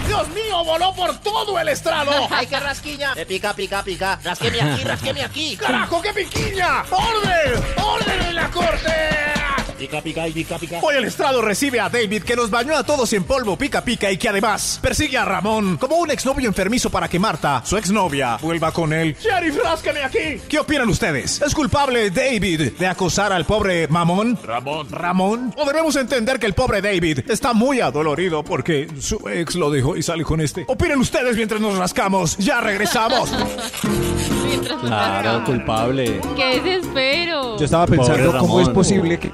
Dios 0.09 0.29
mío, 0.31 0.65
voló 0.65 0.93
por 0.93 1.17
todo 1.19 1.57
el 1.61 1.69
estrado. 1.69 2.11
¡Ay, 2.31 2.47
qué 2.49 2.59
rasquiña! 2.59 3.15
Me 3.15 3.25
pica, 3.25 3.55
pica, 3.55 3.85
pica. 3.85 4.19
Rasqueme 4.25 4.61
aquí, 4.61 4.83
rasqueme 4.83 5.23
aquí. 5.23 5.57
¡Carajo, 5.57 6.03
qué 6.03 6.13
piquiña! 6.13 6.83
¡Orden! 6.91 7.65
¡Orden 7.77 8.23
en 8.23 8.35
la 8.35 8.51
corte! 8.51 9.40
Pica, 9.81 10.03
pica 10.03 10.29
y 10.29 10.33
pica, 10.33 10.59
pica. 10.59 10.79
Hoy 10.83 10.97
el 10.97 11.05
estrado 11.05 11.41
recibe 11.41 11.81
a 11.81 11.89
David 11.89 12.23
que 12.23 12.37
nos 12.37 12.51
bañó 12.51 12.77
a 12.77 12.85
todos 12.85 13.11
en 13.15 13.25
polvo 13.25 13.57
pica 13.57 13.83
pica 13.83 14.13
y 14.13 14.19
que 14.19 14.29
además 14.29 14.79
persigue 14.83 15.17
a 15.17 15.25
Ramón 15.25 15.79
como 15.79 15.97
un 15.97 16.11
exnovio 16.11 16.47
enfermizo 16.49 16.91
para 16.91 17.09
que 17.09 17.19
Marta, 17.19 17.63
su 17.65 17.79
exnovia, 17.79 18.37
vuelva 18.43 18.73
con 18.73 18.93
él. 18.93 19.17
Sheriff, 19.19 19.57
ráscame 19.65 20.05
aquí. 20.05 20.39
¿Qué 20.51 20.59
opinan 20.59 20.87
ustedes? 20.91 21.41
¿Es 21.41 21.55
culpable 21.55 22.11
David 22.11 22.73
de 22.79 22.87
acosar 22.87 23.33
al 23.33 23.47
pobre 23.47 23.89
Mamón? 23.89 24.39
Ramón. 24.45 24.91
Ramón. 24.91 25.55
¿O 25.57 25.65
debemos 25.65 25.97
entender 25.97 26.39
que 26.39 26.45
el 26.45 26.53
pobre 26.53 26.83
David 26.83 27.21
está 27.31 27.55
muy 27.55 27.81
adolorido 27.81 28.45
porque 28.45 28.87
su 29.01 29.27
ex 29.31 29.55
lo 29.55 29.71
dejó 29.71 29.97
y 29.97 30.03
sale 30.03 30.25
con 30.25 30.43
este? 30.43 30.67
Opinen 30.69 30.99
ustedes 31.01 31.37
mientras 31.37 31.59
nos 31.59 31.79
rascamos. 31.79 32.37
Ya 32.37 32.61
regresamos. 32.61 33.33
Mientras 34.45 34.81
Claro, 34.81 35.45
culpable. 35.45 36.21
¡Qué 36.37 36.61
desespero! 36.61 37.57
Yo 37.57 37.65
estaba 37.65 37.87
pensando 37.87 38.37
cómo 38.39 38.61
es 38.61 38.69
posible 38.69 39.19
que 39.19 39.31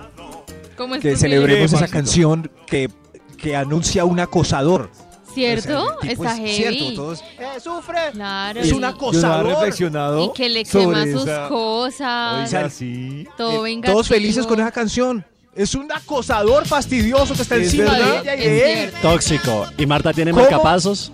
¿Cómo 0.87 0.95
es 0.97 1.03
que 1.03 1.17
celebremos 1.17 1.71
¿Qué, 1.71 1.77
esa 1.77 1.89
canción 1.89 2.51
que, 2.67 2.89
que 3.39 3.57
anuncia 3.57 4.05
un 4.05 4.21
acosador. 4.21 4.91
¿Cierto? 5.35 5.85
O 5.85 6.01
sea, 6.03 6.11
Está 6.13 6.33
es 6.33 6.39
heavy. 6.39 6.79
cierto, 6.79 6.95
todos- 6.95 7.21
Eh, 7.39 7.61
sufre. 7.63 7.99
Claro. 8.13 8.61
Es 8.61 8.67
y- 8.69 8.71
un 8.71 8.75
Yo 8.77 8.81
no 8.81 8.87
acosador. 8.87 9.47
he 9.47 9.49
reflexionado 9.51 10.25
Y 10.25 10.33
que 10.33 10.49
le 10.49 10.65
quema 10.65 11.03
sus 11.05 11.23
esa- 11.25 11.49
cosas. 11.49 12.53
Oiga, 12.55 12.71
sí. 12.71 13.27
todo 13.37 13.61
Eh, 13.67 13.71
vengativo. 13.71 13.93
todos 13.95 14.09
felices 14.09 14.47
con 14.47 14.61
esa 14.61 14.71
canción. 14.73 15.25
Es 15.55 15.75
un 15.75 15.91
acosador 15.93 16.67
fastidioso 16.67 17.35
que 17.35 17.43
está 17.43 17.57
Es 17.57 17.65
encima 17.65 17.93
de 17.95 18.03
verdad. 18.03 18.21
ella 18.23 18.35
y 18.35 18.39
de 18.49 18.85
él. 18.85 18.93
Tóxico. 19.03 19.67
¿Y 19.77 19.85
Marta 19.87 20.13
tiene 20.13 20.31
¿Cómo? 20.31 20.43
marcapasos? 20.43 21.13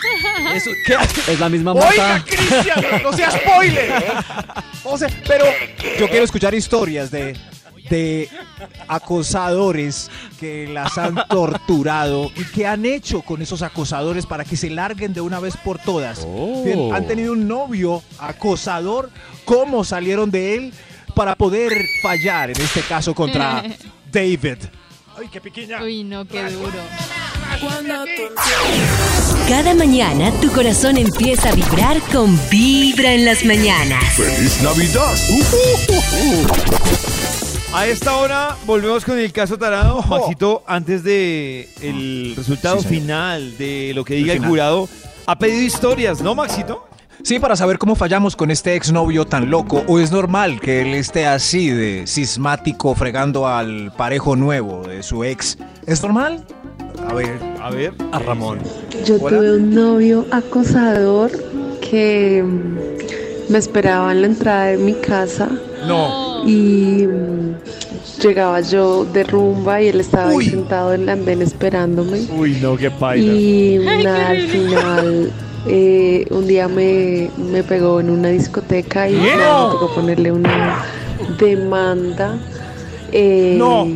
Eso, 0.54 0.70
¿qué 0.86 0.94
hace? 0.94 1.32
Es 1.32 1.40
la 1.40 1.48
misma 1.48 1.72
Oiga, 1.72 1.84
Marta. 1.86 2.24
Cristian, 2.26 3.02
no 3.02 3.12
sea 3.12 3.30
spoiler. 3.30 3.92
O 4.84 4.96
sea, 4.96 5.08
pero 5.26 5.44
yo 5.98 6.08
quiero 6.08 6.24
escuchar 6.24 6.54
historias 6.54 7.10
de, 7.10 7.36
de 7.88 8.28
acosadores 8.86 10.10
que 10.38 10.66
las 10.68 10.98
han 10.98 11.14
torturado 11.28 12.30
y 12.36 12.44
qué 12.44 12.66
han 12.66 12.84
hecho 12.84 13.22
con 13.22 13.42
esos 13.42 13.62
acosadores 13.62 14.26
para 14.26 14.44
que 14.44 14.56
se 14.56 14.70
larguen 14.70 15.12
de 15.12 15.20
una 15.20 15.40
vez 15.40 15.56
por 15.56 15.78
todas. 15.78 16.24
Oh. 16.26 16.92
Han 16.92 17.06
tenido 17.06 17.32
un 17.32 17.48
novio 17.48 18.02
acosador, 18.18 19.10
cómo 19.44 19.84
salieron 19.84 20.30
de 20.30 20.54
él 20.56 20.72
para 21.14 21.34
poder 21.34 21.72
fallar, 22.02 22.50
en 22.50 22.60
este 22.60 22.80
caso 22.82 23.14
contra 23.14 23.62
David. 24.12 24.58
Ay, 25.18 25.28
qué 25.32 25.40
pequeña. 25.40 25.82
Uy, 25.82 26.04
no, 26.04 26.24
qué 26.26 26.44
duro. 26.50 26.78
Cada 29.48 29.74
mañana 29.74 30.30
tu 30.40 30.52
corazón 30.52 30.96
empieza 30.96 31.48
a 31.48 31.54
vibrar 31.54 32.00
con 32.12 32.38
Vibra 32.50 33.14
en 33.14 33.24
las 33.24 33.44
mañanas. 33.44 34.04
¡Feliz 34.14 34.62
Navidad! 34.62 35.16
A 37.72 37.86
esta 37.86 38.16
hora 38.16 38.56
volvemos 38.66 39.04
con 39.04 39.18
el 39.18 39.32
caso 39.32 39.58
Tarado. 39.58 40.02
Maxito, 40.02 40.62
antes 40.66 41.04
de 41.04 41.68
el 41.82 42.34
resultado 42.36 42.80
Sí, 42.80 42.88
final 42.88 43.56
de 43.58 43.92
lo 43.94 44.04
que 44.04 44.14
diga 44.14 44.32
el 44.32 44.44
jurado, 44.44 44.88
ha 45.26 45.38
pedido 45.38 45.62
historias, 45.62 46.22
¿no, 46.22 46.34
Maxito? 46.34 46.84
Sí, 47.22 47.38
para 47.38 47.56
saber 47.56 47.78
cómo 47.78 47.94
fallamos 47.94 48.36
con 48.36 48.50
este 48.50 48.74
exnovio 48.76 49.26
tan 49.26 49.50
loco, 49.50 49.82
o 49.86 49.98
es 49.98 50.12
normal 50.12 50.60
que 50.60 50.80
él 50.82 50.94
esté 50.94 51.26
así 51.26 51.68
de 51.68 52.06
sismático 52.06 52.94
fregando 52.94 53.46
al 53.46 53.92
parejo 53.96 54.34
nuevo 54.36 54.86
de 54.86 55.02
su 55.02 55.24
ex. 55.24 55.58
¿Es 55.86 56.00
normal? 56.02 56.44
A 57.08 57.12
ver, 57.14 57.38
A 57.60 57.70
ver. 57.70 57.92
A 58.12 58.18
Ramón. 58.20 58.60
Yo 59.04 59.16
Hola. 59.20 59.36
tuve 59.36 59.56
un 59.56 59.74
novio 59.74 60.26
acosador 60.30 61.30
que 61.80 62.44
me 63.48 63.58
esperaba 63.58 64.12
en 64.12 64.22
la 64.22 64.26
entrada 64.28 64.64
de 64.66 64.78
mi 64.78 64.94
casa. 64.94 65.48
No. 65.86 66.46
Y 66.46 67.06
mm, 67.06 67.56
llegaba 68.22 68.60
yo 68.60 69.04
de 69.04 69.24
rumba 69.24 69.82
y 69.82 69.88
él 69.88 70.00
estaba 70.00 70.30
ahí 70.30 70.48
sentado 70.48 70.94
en 70.94 71.02
el 71.02 71.08
andén 71.08 71.42
esperándome. 71.42 72.26
Uy, 72.36 72.58
no, 72.60 72.76
qué 72.76 72.90
paila. 72.90 73.32
Y 73.32 73.78
nada, 74.02 74.28
al 74.30 74.48
final. 74.48 75.32
Eh, 75.66 76.24
un 76.30 76.46
día 76.46 76.68
me, 76.68 77.30
me, 77.36 77.62
pegó 77.62 78.00
en 78.00 78.08
una 78.10 78.28
discoteca 78.28 79.08
y 79.08 79.20
yeah. 79.20 79.36
nada, 79.36 79.66
me 79.66 79.72
tocó 79.72 79.94
ponerle 79.96 80.32
una 80.32 80.84
demanda 81.38 82.38
eh, 83.12 83.56
no. 83.58 83.86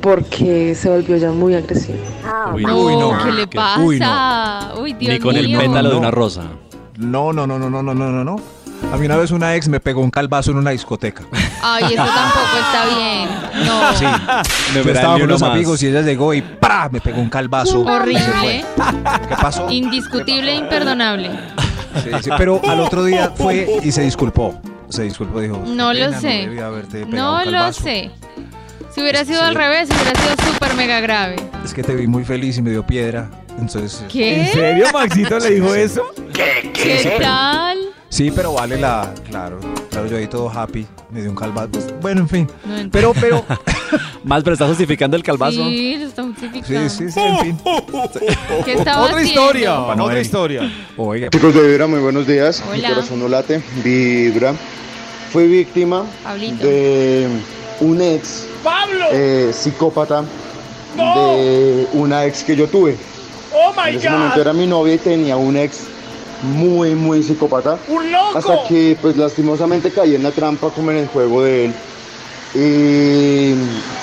porque 0.00 0.74
se 0.74 0.88
volvió 0.88 1.16
ya 1.16 1.32
muy 1.32 1.54
agresivo. 1.54 1.98
Ah, 2.24 2.52
uy, 2.54 2.62
no, 2.62 3.16
¿qué 3.24 3.32
le 3.32 3.46
pasa? 3.46 3.82
Uy, 3.82 3.98
no. 3.98 4.82
uy 4.82 4.92
Dios 4.92 5.14
Ni 5.14 5.18
con 5.18 5.34
mío. 5.34 5.60
el 5.60 5.66
pétalo 5.66 5.90
de 5.90 5.96
una 5.96 6.10
rosa. 6.10 6.42
No, 6.98 7.32
no, 7.32 7.46
no, 7.46 7.58
no, 7.58 7.70
no, 7.70 7.82
no, 7.82 7.94
no, 7.94 8.24
no. 8.24 8.36
A 8.92 8.96
mí 8.96 9.06
una 9.06 9.16
vez 9.16 9.30
una 9.30 9.54
ex 9.54 9.68
me 9.68 9.78
pegó 9.78 10.00
un 10.00 10.10
calvazo 10.10 10.50
en 10.50 10.56
una 10.56 10.70
discoteca. 10.70 11.22
Ay, 11.62 11.84
eso 11.84 12.04
tampoco 12.04 12.56
está 12.60 12.86
bien. 12.98 13.28
No. 13.66 13.94
Sí. 13.94 14.04
Me 14.74 14.82
Yo 14.84 14.90
estaba 14.90 15.12
con 15.14 15.22
uno 15.22 15.24
unos 15.26 15.40
más. 15.42 15.50
amigos 15.50 15.82
y 15.82 15.86
ella 15.88 16.00
llegó 16.02 16.34
y 16.34 16.42
¡pra! 16.42 16.88
me 16.90 17.00
pegó 17.00 17.20
un 17.20 17.28
calvazo. 17.30 17.82
Horrible. 17.82 18.64
¿Qué 19.28 19.36
pasó? 19.40 19.70
Indiscutible 19.70 20.52
e 20.52 20.56
imperdonable. 20.56 21.30
Sí, 22.02 22.10
sí, 22.22 22.30
pero 22.36 22.60
al 22.68 22.80
otro 22.80 23.04
día 23.04 23.32
fue 23.34 23.80
y 23.82 23.92
se 23.92 24.02
disculpó. 24.02 24.60
Se 24.88 25.04
disculpó, 25.04 25.40
dijo. 25.40 25.62
No 25.66 25.92
"Qué 25.92 25.98
lo 26.00 26.06
pena, 26.06 26.20
sé. 26.20 26.46
No 27.08 27.34
un 27.36 27.44
lo 27.44 27.50
calvazo". 27.52 27.82
sé. 27.82 28.10
Si 28.92 29.00
hubiera 29.00 29.24
sido 29.24 29.40
al 29.42 29.54
revés, 29.54 29.88
hubiera 29.88 30.18
sido 30.20 30.52
súper 30.52 30.74
mega 30.74 30.98
grave. 31.00 31.36
Es 31.64 31.72
que 31.72 31.82
te 31.84 31.94
vi 31.94 32.08
muy 32.08 32.24
feliz 32.24 32.58
y 32.58 32.62
me 32.62 32.70
dio 32.70 32.84
piedra. 32.84 33.28
Entonces. 33.58 34.00
¿En 34.02 34.08
¿Qué? 34.08 34.50
serio, 34.52 34.86
Maxito 34.92 35.38
le 35.38 35.50
dijo 35.50 35.74
eso? 35.74 36.02
¿Qué 36.32 37.18
tal? 37.20 37.78
Sí, 38.10 38.30
pero 38.32 38.52
vale 38.52 38.76
la. 38.76 39.14
Claro, 39.28 39.60
claro, 39.88 40.06
yo 40.08 40.16
ahí 40.16 40.26
todo 40.26 40.50
happy. 40.50 40.84
Me 41.10 41.20
dio 41.22 41.30
un 41.30 41.36
calvazo. 41.36 41.70
Bueno, 42.02 42.22
en 42.22 42.28
fin. 42.28 42.48
No. 42.64 42.90
Pero, 42.90 43.12
pero. 43.18 43.44
Mal, 44.24 44.42
pero 44.42 44.54
está 44.54 44.66
justificando 44.66 45.16
el 45.16 45.22
calvazo. 45.22 45.64
Sí, 45.64 45.96
lo 45.96 46.06
está 46.06 46.22
justificando. 46.24 46.88
Sí, 46.90 46.96
sí, 47.06 47.10
sí, 47.12 47.20
en 47.20 47.38
fin. 47.38 47.58
¿Qué 48.64 48.72
estaba 48.74 49.04
Otra 49.04 49.16
haciendo? 49.16 49.42
historia, 49.42 49.80
otra 49.80 50.20
historia. 50.20 50.72
Oiga, 50.96 51.30
Chicos 51.30 51.54
de 51.54 51.66
Vibra, 51.66 51.86
muy 51.86 52.00
buenos 52.00 52.26
días. 52.26 52.62
Mi 52.72 52.78
Hola. 52.80 52.88
corazón 52.90 53.20
no 53.20 53.28
late. 53.28 53.62
Vibra. 53.82 54.54
Fui 55.32 55.46
víctima 55.46 56.04
Pablito. 56.24 56.66
de 56.66 57.28
un 57.80 58.02
ex 58.02 58.46
eh, 59.12 59.52
psicópata 59.54 60.24
de 60.96 61.86
una 61.92 62.24
ex 62.26 62.42
que 62.42 62.56
yo 62.56 62.66
tuve. 62.68 62.96
¡Oh, 63.54 63.72
my 63.72 63.90
En 63.90 63.96
ese 63.96 64.10
momento 64.10 64.40
era 64.40 64.52
mi 64.52 64.66
novia 64.66 64.94
y 64.94 64.98
tenía 64.98 65.36
un 65.36 65.56
ex 65.56 65.82
muy, 66.42 66.94
muy 66.94 67.22
psicópata. 67.22 67.78
¡Un 67.88 68.10
loco! 68.12 68.38
Hasta 68.38 68.64
que, 68.68 68.96
pues, 69.00 69.16
lastimosamente 69.16 69.90
caí 69.90 70.14
en 70.14 70.22
la 70.22 70.30
trampa 70.30 70.70
como 70.70 70.90
en 70.90 70.98
el 70.98 71.08
juego 71.08 71.42
de 71.42 71.66
él. 71.66 71.74
Y 72.54 73.54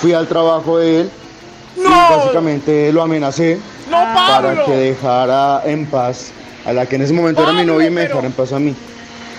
fui 0.02 0.14
al 0.14 0.28
trabajo 0.28 0.78
de 0.78 1.02
él. 1.02 1.10
Y 1.78 1.84
básicamente 1.84 2.92
lo 2.92 3.02
amenacé 3.04 3.60
¡No, 3.90 3.98
para 3.98 4.66
que 4.66 4.72
dejara 4.72 5.62
en 5.66 5.86
paz 5.86 6.32
a 6.66 6.74
la 6.74 6.86
que 6.88 6.96
en 6.96 7.04
ese 7.04 7.14
momento 7.14 7.44
era 7.44 7.54
mi 7.54 7.66
novia 7.66 7.88
y 7.88 7.92
me 7.92 8.02
pero- 8.02 8.16
dejara 8.16 8.28
en 8.28 8.34
paz 8.34 8.52
a 8.54 8.60
mí. 8.60 8.76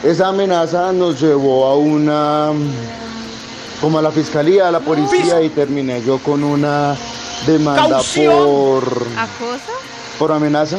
Esa 0.04 0.28
amenaza 0.28 0.92
nos 0.92 1.20
llevó 1.20 1.66
a 1.66 1.76
una 1.76 2.50
como 3.80 3.98
a 3.98 4.02
la 4.02 4.12
fiscalía, 4.12 4.68
a 4.68 4.70
la 4.70 4.78
policía 4.80 5.42
y 5.42 5.48
terminé 5.48 6.00
yo 6.04 6.18
con 6.18 6.44
una 6.44 6.94
demanda 7.46 7.88
¡Caución! 7.88 8.32
por 8.34 8.84
¿Acosa? 9.16 9.72
por 10.18 10.32
amenaza 10.32 10.78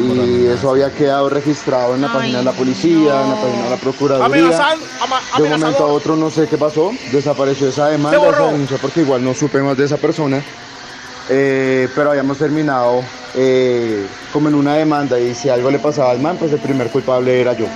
y 0.00 0.46
eso 0.46 0.70
había 0.70 0.90
quedado 0.90 1.28
registrado 1.28 1.94
en 1.94 2.00
la 2.02 2.08
Ay, 2.08 2.12
página 2.14 2.38
de 2.38 2.44
la 2.44 2.52
policía, 2.52 3.12
no. 3.14 3.22
en 3.24 3.28
la 3.30 3.34
página 3.40 3.64
de 3.64 3.70
la 3.70 3.76
procuraduría. 3.76 4.26
Amenazan, 4.26 4.78
ama- 5.02 5.20
De 5.36 5.42
un 5.42 5.50
momento 5.50 5.84
a 5.84 5.86
otro 5.86 6.16
no 6.16 6.30
sé 6.30 6.46
qué 6.48 6.56
pasó, 6.58 6.92
desapareció 7.12 7.68
esa 7.68 7.88
demanda, 7.88 8.28
esa 8.30 8.46
denuncia 8.46 8.78
porque 8.80 9.00
igual 9.00 9.22
no 9.22 9.34
supe 9.34 9.60
más 9.62 9.76
de 9.76 9.84
esa 9.84 9.96
persona, 9.96 10.42
Eh, 11.32 11.88
pero 11.94 12.10
habíamos 12.10 12.38
terminado 12.38 13.04
eh, 13.36 14.04
como 14.32 14.48
en 14.48 14.56
una 14.56 14.74
demanda 14.74 15.20
y 15.20 15.32
si 15.34 15.48
algo 15.48 15.70
le 15.70 15.78
pasaba 15.78 16.10
al 16.10 16.18
man, 16.18 16.36
pues 16.36 16.52
el 16.52 16.58
primer 16.58 16.90
culpable 16.90 17.40
era 17.40 17.52
yo. 17.52 17.66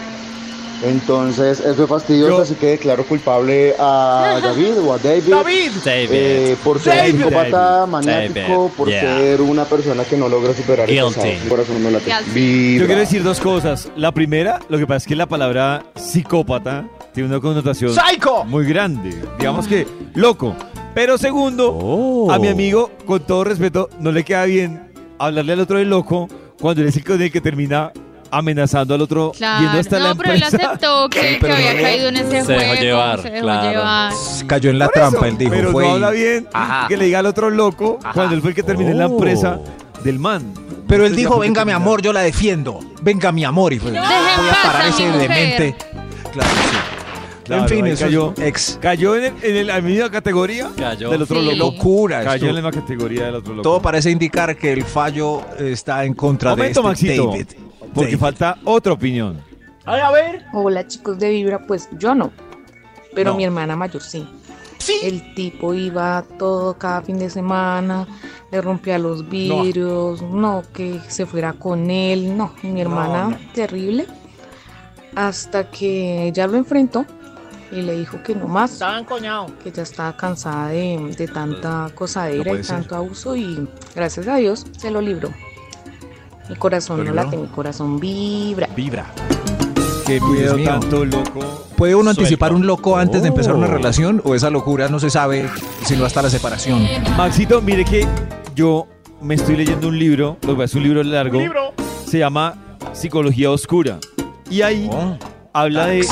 Entonces 0.85 1.61
eso 1.61 1.75
fue 1.75 1.87
fastidioso, 1.87 2.37
Yo- 2.37 2.43
así 2.43 2.55
que 2.55 2.67
declaro 2.67 3.05
culpable 3.05 3.75
a 3.79 4.39
David 4.43 4.79
o 4.81 4.93
a 4.93 4.99
David. 4.99 5.31
David. 5.31 5.71
David. 5.85 6.09
eh, 6.13 6.57
por 6.63 6.79
ser 6.79 6.97
David. 6.97 7.17
psicópata, 7.17 7.51
David. 7.79 7.91
maniático, 7.93 8.71
por 8.77 8.89
Yeah. 8.89 9.01
ser 9.19 9.41
una 9.41 9.65
persona 9.65 10.05
que 10.05 10.17
no 10.17 10.29
logra 10.29 10.53
superar 10.55 10.91
el 10.91 11.03
pasado. 11.05 11.27
Mi 11.27 11.49
corazón 11.49 11.83
no 11.83 11.91
late. 11.91 12.11
Yo 12.11 12.87
quiero 12.87 13.01
decir 13.01 13.23
dos 13.23 13.41
cosas. 13.41 13.91
La 13.97 14.13
primera, 14.13 14.61
lo 14.69 14.79
que 14.79 14.87
pasa 14.87 14.99
es 14.99 15.07
que 15.07 15.17
la 15.17 15.27
palabra 15.27 15.85
psicópata 15.95 16.89
tiene 17.13 17.29
una 17.31 17.41
connotación 17.41 17.91
¡Psycho! 17.95 18.45
muy 18.45 18.65
grande. 18.67 19.15
Digamos 19.39 19.67
que 19.67 19.87
loco. 20.15 20.55
Pero 20.95 21.19
segundo, 21.19 21.73
Oh. 21.77 22.31
a 22.31 22.39
mi 22.39 22.49
amigo, 22.49 22.91
con 23.05 23.21
todo 23.21 23.43
respeto, 23.45 23.89
no 23.99 24.13
le 24.13 24.23
queda 24.25 24.45
bien 24.45 24.93
hablarle 25.19 25.55
al 25.55 25.61
otro 25.61 25.79
de 25.79 25.85
loco 25.87 26.29
cuando 26.61 26.83
él 26.83 26.89
es 26.89 26.97
el 26.97 27.33
que 27.33 27.41
termina 27.41 27.93
amenazando 28.39 28.95
al 28.95 29.01
otro 29.03 29.33
Claro. 29.37 29.63
yendo 29.63 29.79
hasta 29.79 29.99
la 29.99 30.09
no, 30.09 30.17
pero 30.17 30.33
él 30.33 30.43
empresa. 30.43 30.67
aceptó 30.69 31.09
que, 31.11 31.21
que 31.21 31.39
pero 31.41 31.55
había 31.55 31.75
no- 31.75 31.83
caído 31.83 32.09
en 32.09 32.17
ese 32.17 32.31
Se 32.31 32.45
juego. 32.45 32.61
dejó 32.61 32.75
llevar, 32.83 33.23
se 33.23 33.31
dejó 33.31 33.43
claro. 33.45 33.71
llevar. 33.71 34.13
cayó 34.47 34.71
en 34.71 34.79
la 34.79 34.89
Por 34.89 34.97
eso, 35.03 35.11
trampa, 35.11 35.29
él 35.29 35.39
dijo. 35.39 35.51
pero 35.51 35.73
fue 35.73 35.85
no 35.85 35.91
habla 35.93 36.11
bien 36.11 36.49
Ajá. 36.53 36.89
que 36.89 36.97
le 36.97 37.05
diga 37.07 37.19
al 37.21 37.27
otro 37.27 37.51
loco 37.51 37.99
cuando 38.13 38.35
él 38.35 38.41
fue 38.41 38.51
el 38.51 38.57
que 38.57 38.63
terminó 38.63 38.91
en 38.91 38.99
la 38.99 39.07
Oh. 39.07 39.13
empresa 39.15 39.59
del 40.03 40.19
man. 40.19 40.53
Pero 40.87 41.07
él 41.07 41.17
dijo, 41.17 41.39
venga 41.39 41.65
mi 41.65 41.73
amor, 41.73 42.03
yo 42.03 42.13
la 42.13 42.21
defiendo. 42.21 42.79
Venga 43.01 43.33
mi 43.33 43.43
amor. 43.45 43.73
Y 43.73 43.79
fue, 43.79 43.91
No. 43.91 44.01
voy 44.03 44.09
a 44.11 44.63
parar 44.63 44.87
ese 44.89 45.05
demente. 45.11 45.75
Claro, 46.33 46.51
sí. 46.51 46.77
Claro, 47.45 47.63
en 47.65 47.69
fin, 47.69 47.87
eso 47.87 48.05
cayó. 48.07 48.35
ex. 48.39 48.79
Cayó 48.81 49.17
en, 49.17 49.25
el- 49.25 49.33
en 49.43 49.57
el- 49.57 49.67
la 49.67 49.81
misma 49.83 50.11
categoría 50.11 50.71
Cayó. 50.77 51.11
del 51.11 51.23
otro 51.23 51.41
Sí. 51.41 51.45
loco. 51.57 51.73
Locura. 51.77 52.19
Cayó 52.25 52.35
esto. 52.35 52.47
en 52.49 52.55
la 52.55 52.61
misma 52.63 52.81
categoría 52.81 53.27
del 53.27 53.35
otro 53.37 53.53
loco. 53.55 53.63
Todo 53.63 53.83
parece 53.83 54.11
indicar 54.11 54.57
que 54.57 54.73
el 54.73 54.83
fallo 54.85 55.43
está 55.59 56.05
en 56.05 56.15
contra 56.15 56.51
Momento, 56.51 56.83
de 56.83 56.93
este 56.93 57.07
Maxito, 57.09 57.31
David. 57.31 57.47
Porque 57.95 58.19
falta 58.19 58.59
otra 58.65 58.93
opinión. 58.93 59.41
Ay, 59.85 60.01
a 60.01 60.11
ver. 60.11 60.45
Hola 60.53 60.87
chicos 60.87 61.19
de 61.19 61.31
Vibra, 61.31 61.67
pues 61.67 61.89
yo 61.99 62.15
no, 62.15 62.31
pero 63.15 63.31
No. 63.33 63.37
mi 63.37 63.45
hermana 63.45 63.77
mayor 63.77 64.03
sí. 64.03 64.27
Sí. 64.79 64.95
El 65.03 65.35
tipo 65.35 65.73
iba 65.73 66.23
todo 66.39 66.77
cada 66.77 67.01
fin 67.03 67.19
de 67.19 67.31
semana, 67.31 68.07
le 68.51 68.61
rompía 68.61 68.99
los 68.99 69.29
vidrios, 69.29 70.21
no, 70.21 70.63
que 70.75 71.01
se 71.09 71.25
fuera 71.25 71.55
con 71.55 71.91
él, 71.91 72.37
no, 72.37 72.53
mi 72.63 72.81
hermana, 72.83 73.39
terrible. 73.55 74.07
Hasta 75.15 75.71
que 75.71 76.27
ella 76.29 76.47
lo 76.47 76.57
enfrentó 76.57 77.07
y 77.71 77.83
le 77.83 77.97
dijo 77.97 78.23
que 78.23 78.35
no 78.35 78.47
más, 78.49 78.73
Estaba 78.75 78.99
encoñado. 78.99 79.47
que 79.63 79.71
ya 79.71 79.83
estaba 79.83 80.17
cansada 80.17 80.69
de, 80.69 81.15
de 81.17 81.29
tanta 81.29 81.91
cosadera 81.95 82.53
y 82.53 82.65
ser. 82.65 82.77
tanto 82.77 82.97
abuso 82.97 83.37
y 83.37 83.67
gracias 83.95 84.27
a 84.29 84.37
Dios 84.37 84.67
se 84.77 84.91
lo 84.91 85.01
libró. 85.01 85.31
Mi 86.49 86.57
corazón 86.57 86.99
¿Lo 86.99 87.05
no 87.05 87.15
late, 87.15 87.37
mi 87.37 87.47
corazón 87.47 87.99
vibra. 87.99 88.69
Vibra. 88.77 89.07
Qué 90.07 90.21
miedo 90.21 90.57
tanto, 90.63 91.05
loco. 91.05 91.41
¿Puede 91.77 91.95
uno 91.95 92.11
anticipar 92.11 92.53
un 92.53 92.67
loco 92.67 92.97
antes 92.97 93.23
de 93.23 93.29
empezar 93.29 93.55
una 93.55 93.67
Oh. 93.67 93.71
relación 93.71 94.21
o 94.25 94.35
esa 94.35 94.51
locura 94.51 94.89
no 94.89 95.01
se 95.01 95.09
sabe 95.11 95.49
sino 95.85 96.05
hasta 96.05 96.21
la 96.23 96.29
separación? 96.31 96.87
Maxito, 97.17 97.63
mire 97.63 97.85
que 97.85 98.07
yo 98.55 98.87
me 99.23 99.35
estoy 99.35 99.57
leyendo 99.57 99.89
un 99.89 99.99
libro, 99.99 100.37
lo 100.43 100.49
que 100.49 100.55
pasa 100.55 100.65
es 100.65 100.75
un 100.75 100.83
libro 100.83 101.03
largo. 101.03 101.41
Se 102.07 102.19
llama 102.19 102.77
Psicología 102.93 103.51
Oscura. 103.51 103.99
Y 104.51 104.61
ahí 104.63 104.89
Oh. 104.93 105.17
habla 105.55 105.87
de 105.87 106.07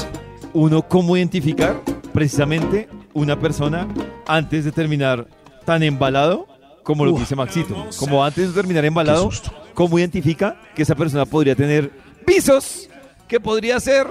uno 0.54 0.82
cómo 0.82 1.16
identificar 1.16 1.76
precisamente 2.14 2.88
una 3.12 3.38
persona 3.38 3.86
antes 4.26 4.64
de 4.64 4.72
terminar 4.72 5.26
tan 5.66 5.82
embalado 5.82 6.46
como 6.82 7.04
lo 7.04 7.14
que 7.14 7.20
dice 7.20 7.36
Maxito. 7.36 7.86
Como 7.98 8.24
antes 8.24 8.48
de 8.48 8.54
terminar 8.54 8.84
embalado, 8.84 9.30
cómo 9.74 9.98
identifica 9.98 10.56
que 10.74 10.82
esa 10.82 10.94
persona 10.94 11.24
podría 11.26 11.54
tener 11.54 11.90
visos, 12.26 12.88
que 13.28 13.40
podría 13.40 13.78
ser 13.80 14.06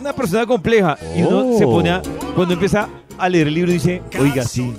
una 0.00 0.12
persona 0.12 0.46
compleja. 0.46 0.96
Y 1.16 1.22
uno 1.22 1.46
Oh. 1.54 1.58
se 1.58 1.64
pone 1.64 1.90
a, 1.90 2.02
cuando 2.34 2.54
empieza 2.54 2.88
a 3.18 3.28
leer 3.28 3.48
el 3.48 3.54
libro 3.54 3.72
dice, 3.72 4.02
oiga, 4.18 4.44
sí, 4.44 4.72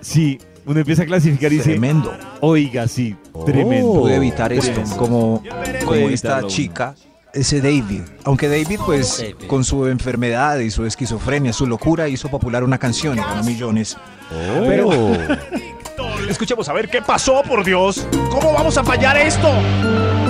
sí. 0.00 0.38
Uno 0.66 0.80
empieza 0.80 1.02
a 1.02 1.06
clasificar 1.06 1.52
y 1.52 1.56
dice, 1.56 1.70
Tremendo. 1.72 2.10
oiga, 2.40 2.88
sí, 2.88 3.14
tremendo. 3.44 3.92
Pude 4.00 4.14
evitar 4.16 4.50
esto, 4.50 4.82
como, 4.96 5.42
como 5.84 6.08
esta 6.08 6.46
chica, 6.46 6.94
ese 7.34 7.60
David. 7.60 8.00
Aunque 8.24 8.48
David, 8.48 8.78
pues, 8.86 9.18
David. 9.18 9.46
con 9.46 9.62
su 9.62 9.86
enfermedad 9.88 10.58
y 10.60 10.70
su 10.70 10.86
esquizofrenia, 10.86 11.52
su 11.52 11.66
locura, 11.66 12.08
hizo 12.08 12.30
popular 12.30 12.64
una 12.64 12.78
canción 12.78 13.18
y 13.18 13.20
ganó 13.20 13.44
millones. 13.44 13.98
Pero 14.66 14.88
Escuchemos 16.28 16.68
a 16.68 16.72
ver 16.72 16.88
qué 16.88 17.02
pasó, 17.02 17.42
por 17.42 17.64
Dios. 17.64 18.06
¿Cómo 18.30 18.52
vamos 18.52 18.76
a 18.78 18.84
fallar 18.84 19.16
esto? 19.16 19.50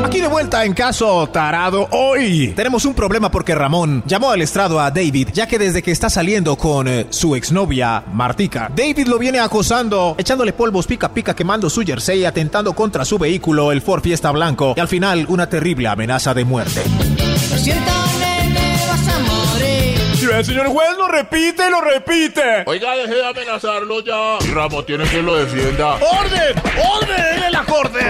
Aquí 0.05 0.21
de 0.21 0.29
vuelta 0.29 0.65
en 0.65 0.75
caso 0.75 1.27
tarado 1.29 1.89
hoy. 1.91 2.53
Tenemos 2.55 2.85
un 2.85 2.95
problema 2.95 3.31
porque 3.31 3.55
Ramón 3.55 4.03
llamó 4.07 4.31
al 4.31 4.43
estrado 4.43 4.81
a 4.81 4.91
David, 4.91 5.31
ya 5.33 5.47
que 5.47 5.59
desde 5.59 5.83
que 5.83 5.93
está 5.93 6.11
saliendo 6.11 6.57
con 6.57 6.89
eh, 6.89 7.07
su 7.11 7.35
exnovia 7.35 8.05
Martica, 8.13 8.71
David 8.75 9.07
lo 9.07 9.19
viene 9.19 9.41
acosando, 9.41 10.15
echándole 10.19 10.53
polvos 10.53 10.87
pica 10.87 11.09
pica, 11.13 11.35
quemando 11.35 11.71
su 11.71 11.83
jersey, 11.83 12.25
atentando 12.25 12.75
contra 12.75 13.05
su 13.05 13.19
vehículo, 13.19 13.73
el 13.73 13.81
Ford 13.81 14.03
Fiesta 14.03 14.31
Blanco, 14.31 14.75
y 14.77 14.81
al 14.81 14.89
final 14.89 15.25
una 15.29 15.49
terrible 15.49 15.89
amenaza 15.89 16.35
de 16.35 16.45
muerte. 16.45 16.83
Lo 17.51 17.57
siento, 17.57 17.91
Si 20.25 20.31
el 20.31 20.45
señor 20.45 20.69
juez 20.69 20.89
lo 20.97 21.07
repite, 21.09 21.69
lo 21.69 21.83
repite. 21.83 22.63
Oiga, 22.67 22.97
deje 22.97 23.15
de 23.15 23.27
amenazarlo 23.27 24.01
ya. 24.03 24.39
Y 24.47 24.51
Ramos 24.55 24.87
tiene 24.87 25.05
que 25.05 25.21
lo 25.23 25.35
defienda. 25.37 25.97
¡Orden! 25.97 26.55
¡Orden 26.95 27.43
en 27.45 27.53
la 27.53 27.63
corte! 27.65 28.01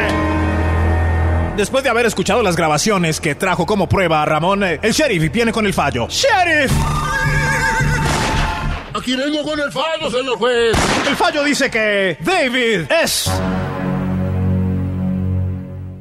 Después 1.56 1.82
de 1.82 1.90
haber 1.90 2.06
escuchado 2.06 2.40
las 2.42 2.54
grabaciones 2.54 3.20
que 3.20 3.34
trajo 3.34 3.66
como 3.66 3.88
prueba 3.88 4.22
a 4.22 4.26
Ramón, 4.26 4.62
eh, 4.62 4.78
el 4.82 4.92
sheriff 4.92 5.32
viene 5.32 5.50
con 5.52 5.66
el 5.66 5.74
fallo. 5.74 6.06
¡Sheriff! 6.08 6.70
Aquí 8.96 9.16
vengo 9.16 9.42
con 9.42 9.58
el 9.58 9.72
fallo, 9.72 10.08
señor 10.08 10.38
juez. 10.38 10.76
El 11.08 11.16
fallo 11.16 11.42
dice 11.42 11.68
que 11.68 12.16
David 12.20 12.90
es 13.02 13.28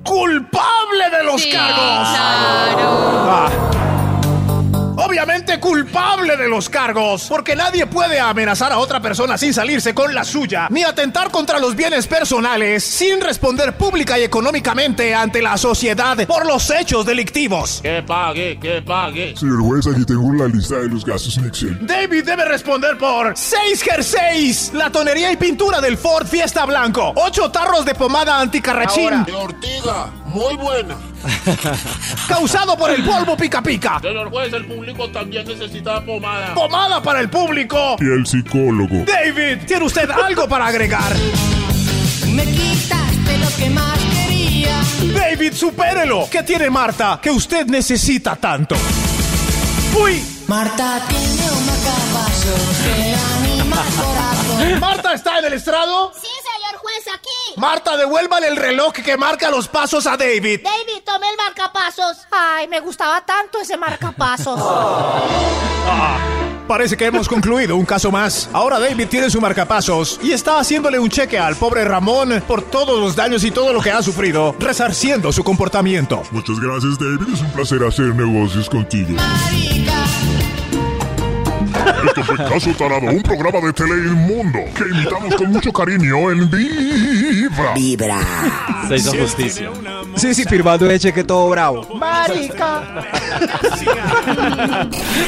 culpable 0.03 1.09
de 1.11 1.23
los 1.23 1.41
Sí, 1.41 1.51
cargos. 1.51 1.75
claro. 2.09 2.32
Culpable 5.93 6.35
de 6.37 6.49
los 6.49 6.69
cargos, 6.69 7.27
porque 7.29 7.55
nadie 7.55 7.85
puede 7.85 8.19
amenazar 8.19 8.71
a 8.71 8.79
otra 8.79 8.99
persona 8.99 9.37
sin 9.37 9.53
salirse 9.53 9.93
con 9.93 10.15
la 10.15 10.23
suya, 10.23 10.67
ni 10.71 10.83
atentar 10.83 11.29
contra 11.29 11.59
los 11.59 11.75
bienes 11.75 12.07
personales 12.07 12.83
sin 12.83 13.21
responder 13.21 13.77
pública 13.77 14.17
y 14.17 14.23
económicamente 14.23 15.13
ante 15.13 15.39
la 15.39 15.55
sociedad 15.55 16.17
por 16.25 16.47
los 16.47 16.71
hechos 16.71 17.05
delictivos. 17.05 17.79
Que 17.83 18.01
pague, 18.01 18.57
que 18.59 18.81
pague. 18.81 19.35
Señor 19.37 19.61
juez, 19.61 19.85
aquí 19.85 20.03
tengo 20.03 20.33
la 20.33 20.47
lista 20.47 20.77
de 20.77 20.87
los 20.87 21.05
gastos 21.05 21.37
en 21.37 21.45
Excel. 21.45 21.77
David 21.85 22.25
debe 22.25 22.45
responder 22.45 22.97
por 22.97 23.37
6 23.37 23.83
jerseys, 23.83 24.73
la 24.73 24.89
tonería 24.89 25.31
y 25.31 25.37
pintura 25.37 25.79
del 25.79 25.97
Ford 25.97 26.25
Fiesta 26.25 26.65
Blanco, 26.65 27.13
8 27.15 27.51
tarros 27.51 27.85
de 27.85 27.93
pomada 27.93 28.39
anticarrachín, 28.39 29.25
De 29.25 29.33
ortiga, 29.33 30.07
muy 30.33 30.55
buena. 30.55 30.97
causado 32.27 32.77
por 32.77 32.89
el 32.91 33.03
polvo 33.03 33.37
pica 33.37 33.61
pica, 33.61 33.99
Señor 34.01 34.29
juez, 34.29 34.51
el 34.53 34.65
público 34.65 35.09
también 35.09 35.47
necesita 35.47 36.01
pomada. 36.03 36.53
pomada 36.53 37.01
para 37.01 37.19
el 37.19 37.29
público. 37.29 37.95
Y 37.99 38.05
el 38.05 38.25
psicólogo. 38.25 39.05
David, 39.05 39.65
¿tiene 39.65 39.85
usted 39.85 40.09
algo 40.09 40.47
para 40.47 40.67
agregar? 40.67 41.13
Me 42.27 42.45
quitaste 42.45 43.37
lo 43.37 43.47
que 43.57 43.69
más 43.69 43.99
quería. 43.99 44.81
David, 45.13 45.53
supérelo. 45.53 46.27
¿Qué 46.29 46.43
tiene 46.43 46.69
Marta 46.69 47.19
que 47.21 47.29
usted 47.31 47.65
necesita 47.67 48.35
tanto? 48.35 48.75
¡Uy! 50.01 50.23
Marta 50.47 50.99
tiene 51.07 51.51
un 51.51 51.65
macapazo 51.65 52.55
que 52.83 53.15
anima 53.37 53.75
el 53.87 53.93
corazón. 53.95 54.79
¿Marta 54.79 55.13
está 55.13 55.39
en 55.39 55.45
el 55.45 55.53
estrado? 55.53 56.11
Sí, 56.19 56.27
aquí. 57.13 57.59
Marta, 57.59 57.97
devuélvale 57.97 58.47
el 58.47 58.57
reloj 58.57 58.93
que 58.93 59.17
marca 59.17 59.49
los 59.49 59.67
pasos 59.67 60.07
a 60.07 60.17
David. 60.17 60.61
David, 60.63 61.03
tome 61.05 61.29
el 61.29 61.37
marcapasos. 61.37 62.27
Ay, 62.31 62.67
me 62.67 62.79
gustaba 62.79 63.25
tanto 63.25 63.59
ese 63.61 63.77
marcapasos. 63.77 64.59
Ah, 64.59 66.17
parece 66.67 66.97
que 66.97 67.05
hemos 67.05 67.27
concluido 67.27 67.75
un 67.75 67.85
caso 67.85 68.11
más. 68.11 68.49
Ahora 68.53 68.79
David 68.79 69.07
tiene 69.07 69.29
su 69.29 69.39
marcapasos 69.39 70.19
y 70.23 70.31
está 70.31 70.59
haciéndole 70.59 70.99
un 70.99 71.09
cheque 71.09 71.37
al 71.37 71.55
pobre 71.55 71.85
Ramón 71.85 72.43
por 72.47 72.61
todos 72.61 72.99
los 72.99 73.15
daños 73.15 73.43
y 73.43 73.51
todo 73.51 73.73
lo 73.73 73.81
que 73.81 73.91
ha 73.91 74.01
sufrido, 74.01 74.55
resarciendo 74.59 75.31
su 75.31 75.43
comportamiento. 75.43 76.23
Muchas 76.31 76.59
gracias, 76.59 76.97
David. 76.99 77.33
Es 77.33 77.41
un 77.41 77.51
placer 77.51 77.83
hacer 77.83 78.15
negocios 78.15 78.69
contigo. 78.69 79.17
Esto 82.05 82.23
fue 82.23 82.37
Caso 82.37 82.71
Tarado, 82.71 83.07
un 83.11 83.21
programa 83.23 83.59
de 83.61 83.73
Teleinmundo 83.73 84.59
que 84.75 84.83
imitamos 84.89 85.35
con 85.35 85.51
mucho 85.51 85.71
cariño 85.71 86.31
en 86.31 86.49
Vibra. 86.49 88.19
Se 88.87 88.95
hizo 88.95 89.13
justicia. 89.17 89.71
sí, 90.15 90.33
sí, 90.33 90.43
firmando 90.45 90.89
el 90.89 90.99
cheque 90.99 91.23
todo 91.23 91.49
bravo. 91.49 91.87
Marica. 91.95 92.83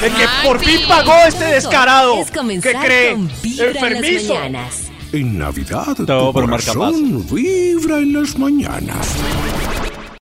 El 0.03 0.13
que 0.13 0.25
por 0.43 0.59
fin 0.59 0.79
pagó 0.87 1.13
este 1.27 1.45
descarado. 1.45 2.15
¿Qué 2.61 2.73
cree? 2.73 3.15
Vibra 3.41 3.69
en 3.69 3.75
Enfermizo. 3.75 4.33
mañanas. 4.35 4.91
En 5.11 5.37
Navidad, 5.39 5.95
Todo 6.05 6.27
tu 6.27 6.33
por 6.33 6.45
corazón 6.45 7.25
vibra 7.31 7.99
en 7.99 8.13
las 8.13 8.37
mañanas. 8.37 9.07